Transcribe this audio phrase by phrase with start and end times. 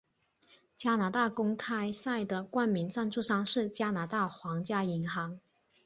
[0.77, 5.39] 加拿大公开赛的冠名赞助商是加拿大皇家银行。